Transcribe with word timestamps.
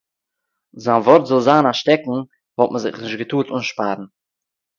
זײַן 0.83 1.01
וואָרט 1.05 1.25
זאָל 1.29 1.45
זײַן 1.47 1.65
אַ 1.71 1.77
שטעקן, 1.81 2.15
וואָלט 2.55 2.71
מען 2.71 2.81
זיך 2.83 2.95
ניט 3.03 3.19
געטאָרט 3.21 3.49
אָנשפּאַרן. 3.55 4.07